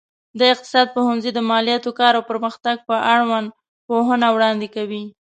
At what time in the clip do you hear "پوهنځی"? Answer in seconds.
0.95-1.31